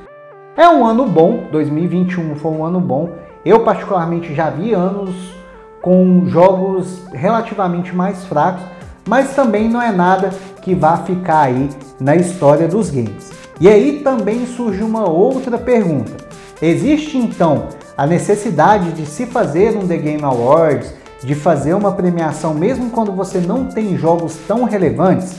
É 0.57 0.69
um 0.69 0.85
ano 0.85 1.07
bom, 1.07 1.45
2021 1.53 2.37
foi 2.37 2.53
um 2.53 2.65
ano 2.65 2.81
bom. 2.81 3.11
Eu 3.45 3.61
particularmente 3.61 4.35
já 4.35 4.51
vi 4.51 4.73
anos 4.73 5.15
com 5.85 6.25
jogos 6.31 7.03
relativamente 7.13 7.95
mais 7.95 8.25
fracos, 8.25 8.63
mas 9.07 9.35
também 9.35 9.69
não 9.69 9.83
é 9.83 9.93
nada 9.93 10.31
que 10.63 10.75
vá 10.75 10.97
ficar 10.97 11.43
aí 11.43 11.69
na 12.01 12.17
história 12.17 12.67
dos 12.67 12.89
games. 12.89 13.31
E 13.61 13.69
aí 13.69 14.01
também 14.03 14.47
surge 14.47 14.83
uma 14.83 15.07
outra 15.07 15.59
pergunta. 15.59 16.11
Existe 16.63 17.19
então 17.19 17.69
a 17.99 18.07
necessidade 18.07 18.93
de 18.93 19.05
se 19.05 19.27
fazer 19.27 19.77
um 19.77 19.87
The 19.87 19.99
Game 19.99 20.25
Awards, 20.25 20.91
de 21.23 21.35
fazer 21.35 21.75
uma 21.75 21.93
premiação 21.93 22.55
mesmo 22.55 22.89
quando 22.89 23.13
você 23.13 23.39
não 23.39 23.67
tem 23.67 23.95
jogos 23.99 24.39
tão 24.49 24.65
relevantes? 24.65 25.35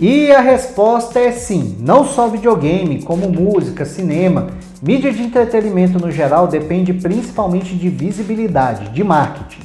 E 0.00 0.32
a 0.32 0.40
resposta 0.40 1.20
é 1.20 1.30
sim, 1.30 1.76
não 1.78 2.04
só 2.04 2.26
videogame, 2.26 3.00
como 3.04 3.30
música, 3.30 3.84
cinema, 3.84 4.48
mídia 4.82 5.12
de 5.12 5.22
entretenimento 5.22 6.00
no 6.00 6.10
geral 6.10 6.48
depende 6.48 6.92
principalmente 6.92 7.76
de 7.76 7.88
visibilidade, 7.88 8.88
de 8.88 9.04
marketing. 9.04 9.60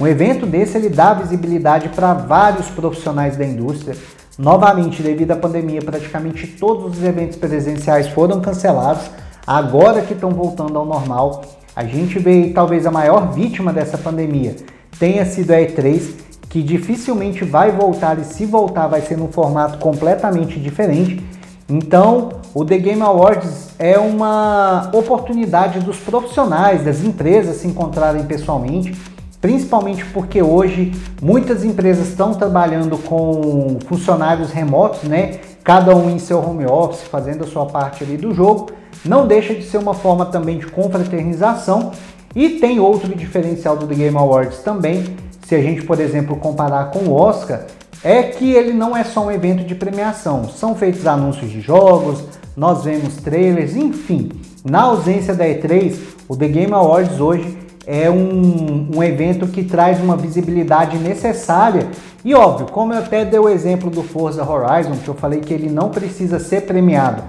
Um 0.00 0.06
evento 0.06 0.46
desse 0.46 0.78
ele 0.78 0.88
dá 0.88 1.12
visibilidade 1.12 1.90
para 1.90 2.14
vários 2.14 2.70
profissionais 2.70 3.36
da 3.36 3.44
indústria. 3.44 3.94
Novamente, 4.38 5.02
devido 5.02 5.32
à 5.32 5.36
pandemia, 5.36 5.82
praticamente 5.82 6.46
todos 6.46 6.96
os 6.96 7.04
eventos 7.04 7.36
presenciais 7.36 8.08
foram 8.08 8.40
cancelados. 8.40 9.10
Agora 9.46 10.00
que 10.00 10.14
estão 10.14 10.30
voltando 10.30 10.78
ao 10.78 10.86
normal, 10.86 11.42
a 11.74 11.84
gente 11.84 12.18
vê 12.18 12.48
talvez 12.48 12.86
a 12.86 12.90
maior 12.90 13.30
vítima 13.30 13.74
dessa 13.74 13.98
pandemia 13.98 14.56
tenha 14.98 15.26
sido 15.26 15.50
a 15.50 15.56
E3, 15.56 16.25
que 16.56 16.62
dificilmente 16.62 17.44
vai 17.44 17.70
voltar 17.70 18.18
e 18.18 18.24
se 18.24 18.46
voltar 18.46 18.86
vai 18.86 19.02
ser 19.02 19.18
num 19.18 19.28
formato 19.28 19.76
completamente 19.76 20.58
diferente. 20.58 21.22
Então, 21.68 22.30
o 22.54 22.64
The 22.64 22.78
Game 22.78 23.02
Awards 23.02 23.74
é 23.78 23.98
uma 23.98 24.88
oportunidade 24.94 25.80
dos 25.80 25.98
profissionais, 25.98 26.82
das 26.82 27.04
empresas 27.04 27.56
se 27.56 27.68
encontrarem 27.68 28.24
pessoalmente, 28.24 28.96
principalmente 29.38 30.02
porque 30.06 30.40
hoje 30.40 30.92
muitas 31.20 31.62
empresas 31.62 32.08
estão 32.08 32.32
trabalhando 32.32 32.96
com 32.96 33.76
funcionários 33.86 34.50
remotos, 34.50 35.02
né? 35.02 35.40
Cada 35.62 35.94
um 35.94 36.08
em 36.08 36.18
seu 36.18 36.38
home 36.38 36.64
office, 36.64 37.02
fazendo 37.02 37.44
a 37.44 37.46
sua 37.46 37.66
parte 37.66 38.02
ali 38.02 38.16
do 38.16 38.32
jogo. 38.32 38.70
Não 39.04 39.26
deixa 39.26 39.54
de 39.54 39.62
ser 39.62 39.76
uma 39.76 39.92
forma 39.92 40.24
também 40.24 40.56
de 40.56 40.66
confraternização 40.68 41.92
e 42.34 42.48
tem 42.60 42.80
outro 42.80 43.14
diferencial 43.14 43.76
do 43.76 43.86
The 43.86 43.94
Game 43.94 44.16
Awards 44.16 44.60
também, 44.60 45.04
se 45.46 45.54
a 45.54 45.62
gente, 45.62 45.82
por 45.82 46.00
exemplo, 46.00 46.34
comparar 46.34 46.90
com 46.90 47.04
o 47.04 47.12
Oscar, 47.12 47.66
é 48.02 48.20
que 48.24 48.50
ele 48.50 48.72
não 48.72 48.96
é 48.96 49.04
só 49.04 49.24
um 49.24 49.30
evento 49.30 49.62
de 49.62 49.76
premiação. 49.76 50.48
São 50.48 50.74
feitos 50.74 51.06
anúncios 51.06 51.52
de 51.52 51.60
jogos, 51.60 52.24
nós 52.56 52.82
vemos 52.82 53.14
trailers, 53.18 53.76
enfim. 53.76 54.32
Na 54.68 54.82
ausência 54.82 55.34
da 55.34 55.44
E3, 55.44 55.96
o 56.28 56.36
The 56.36 56.48
Game 56.48 56.72
Awards 56.72 57.20
hoje 57.20 57.56
é 57.86 58.10
um, 58.10 58.90
um 58.96 59.02
evento 59.04 59.46
que 59.46 59.62
traz 59.62 60.00
uma 60.00 60.16
visibilidade 60.16 60.98
necessária. 60.98 61.86
E 62.24 62.34
óbvio, 62.34 62.66
como 62.66 62.92
eu 62.92 62.98
até 62.98 63.24
dei 63.24 63.38
o 63.38 63.48
exemplo 63.48 63.88
do 63.88 64.02
Forza 64.02 64.44
Horizon, 64.44 64.96
que 64.96 65.06
eu 65.06 65.14
falei 65.14 65.38
que 65.38 65.54
ele 65.54 65.70
não 65.70 65.90
precisa 65.90 66.40
ser 66.40 66.62
premiado 66.62 67.22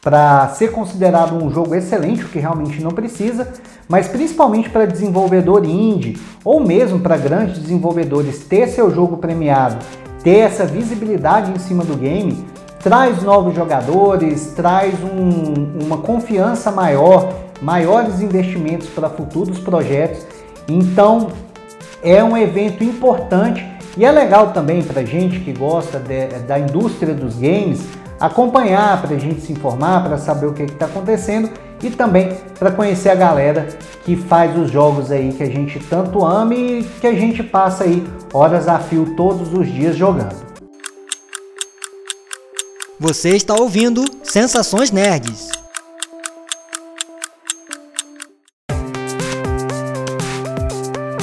para 0.00 0.48
ser 0.48 0.72
considerado 0.72 1.34
um 1.34 1.50
jogo 1.50 1.74
excelente, 1.74 2.24
o 2.24 2.28
que 2.28 2.38
realmente 2.38 2.82
não 2.82 2.90
precisa, 2.90 3.48
mas 3.88 4.08
principalmente 4.08 4.70
para 4.70 4.86
desenvolvedor 4.86 5.64
indie 5.64 6.18
ou 6.44 6.60
mesmo 6.60 7.00
para 7.00 7.16
grandes 7.16 7.58
desenvolvedores 7.58 8.44
ter 8.44 8.68
seu 8.68 8.94
jogo 8.94 9.16
premiado, 9.16 9.76
ter 10.22 10.38
essa 10.38 10.64
visibilidade 10.64 11.50
em 11.50 11.58
cima 11.58 11.84
do 11.84 11.96
game, 11.96 12.44
traz 12.82 13.22
novos 13.22 13.54
jogadores, 13.54 14.52
traz 14.54 14.94
um, 15.02 15.84
uma 15.84 15.98
confiança 15.98 16.70
maior, 16.70 17.32
maiores 17.60 18.20
investimentos 18.20 18.88
para 18.88 19.10
futuros 19.10 19.58
projetos. 19.58 20.24
Então 20.68 21.28
é 22.02 22.22
um 22.22 22.36
evento 22.36 22.84
importante 22.84 23.66
e 23.96 24.04
é 24.04 24.12
legal 24.12 24.52
também 24.52 24.82
para 24.82 25.04
gente 25.04 25.40
que 25.40 25.52
gosta 25.52 25.98
de, 25.98 26.26
da 26.46 26.58
indústria 26.58 27.14
dos 27.14 27.34
games 27.34 27.80
acompanhar, 28.20 29.00
para 29.00 29.14
a 29.14 29.18
gente 29.18 29.40
se 29.40 29.52
informar, 29.52 30.02
para 30.04 30.18
saber 30.18 30.46
o 30.46 30.52
que 30.52 30.62
está 30.62 30.86
acontecendo 30.86 31.50
e 31.82 31.90
também 31.90 32.36
para 32.58 32.70
conhecer 32.70 33.10
a 33.10 33.14
galera 33.14 33.68
que 34.04 34.16
faz 34.16 34.56
os 34.58 34.70
jogos 34.70 35.10
aí 35.10 35.32
que 35.32 35.42
a 35.42 35.46
gente 35.46 35.78
tanto 35.78 36.24
ama 36.24 36.54
e 36.54 36.82
que 37.00 37.06
a 37.06 37.14
gente 37.14 37.42
passa 37.42 37.84
aí 37.84 38.04
horas 38.32 38.66
a 38.66 38.78
fio 38.78 39.14
todos 39.16 39.52
os 39.52 39.66
dias 39.66 39.96
jogando. 39.96 40.48
Você 42.98 43.36
está 43.36 43.54
ouvindo 43.54 44.04
Sensações 44.24 44.90
Nerds. 44.90 45.50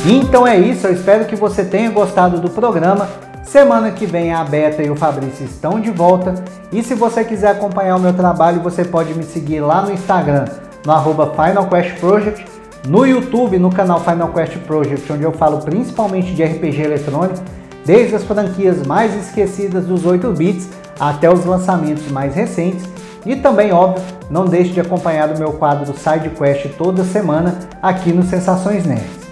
Então 0.08 0.48
é 0.48 0.58
isso, 0.58 0.86
eu 0.86 0.94
espero 0.94 1.26
que 1.26 1.36
você 1.36 1.66
tenha 1.66 1.90
gostado 1.90 2.40
do 2.40 2.50
programa. 2.50 3.10
Semana 3.46 3.92
que 3.92 4.06
vem 4.06 4.34
a 4.34 4.44
Beta 4.44 4.84
e 4.84 4.90
o 4.90 4.96
Fabrício 4.96 5.46
estão 5.46 5.80
de 5.80 5.92
volta. 5.92 6.34
E 6.72 6.84
se 6.84 6.94
você 6.96 7.24
quiser 7.24 7.52
acompanhar 7.52 7.96
o 7.96 8.00
meu 8.00 8.12
trabalho, 8.12 8.60
você 8.60 8.84
pode 8.84 9.14
me 9.14 9.24
seguir 9.24 9.62
lá 9.62 9.84
no 9.84 9.94
Instagram, 9.94 10.46
no 10.86 10.92
arroba 10.92 11.32
Final 11.32 11.68
Quest 11.68 12.00
Project, 12.00 12.46
no 12.88 13.06
YouTube, 13.06 13.58
no 13.58 13.72
canal 13.72 14.00
Final 14.02 14.30
Quest 14.30 14.58
Project, 14.66 15.12
onde 15.14 15.24
eu 15.24 15.32
falo 15.32 15.60
principalmente 15.60 16.34
de 16.34 16.44
RPG 16.44 16.82
eletrônico, 16.82 17.42
desde 17.86 18.16
as 18.16 18.24
franquias 18.24 18.86
mais 18.86 19.16
esquecidas 19.16 19.86
dos 19.86 20.06
8 20.06 20.32
bits 20.32 20.68
até 21.00 21.32
os 21.32 21.46
lançamentos 21.46 22.12
mais 22.12 22.36
recentes. 22.36 22.84
E 23.26 23.36
também, 23.36 23.72
óbvio, 23.72 24.04
não 24.30 24.46
deixe 24.46 24.72
de 24.72 24.82
acompanhar 24.82 25.30
o 25.30 25.38
meu 25.38 25.54
quadro 25.54 25.94
Side 25.98 26.30
Quest 26.30 26.76
toda 26.78 27.04
semana 27.04 27.58
aqui 27.82 28.12
no 28.12 28.24
Sensações 28.24 28.86
Nerds. 28.86 29.25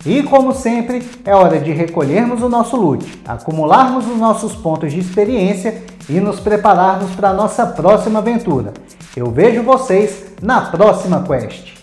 E 0.06 0.22
como 0.22 0.54
sempre, 0.54 1.10
é 1.26 1.36
hora 1.36 1.60
de 1.60 1.72
recolhermos 1.72 2.44
o 2.44 2.50
nosso 2.50 2.78
loot, 2.78 3.24
acumularmos 3.28 4.06
os 4.06 4.16
nossos 4.16 4.56
pontos 4.56 4.94
de 4.94 5.00
experiência 5.00 5.84
e 6.08 6.20
nos 6.20 6.40
prepararmos 6.40 7.16
para 7.16 7.32
a 7.32 7.34
nossa 7.34 7.66
próxima 7.66 8.20
aventura. 8.20 8.76
Eu 9.16 9.32
vejo 9.32 9.64
vocês 9.64 10.29
na 10.42 10.62
próxima 10.62 11.24
quest. 11.24 11.80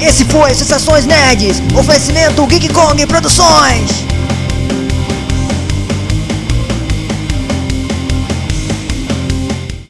Esse 0.00 0.24
foi 0.26 0.54
Sensações 0.54 1.04
Nerds, 1.04 1.60
oferecimento 1.78 2.46
Geek 2.46 2.72
Kong 2.72 3.06
Produções. 3.06 4.06